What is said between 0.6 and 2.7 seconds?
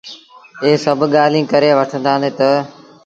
اي سڀ ڳآليٚنٚ ڪري وٺتآندي تا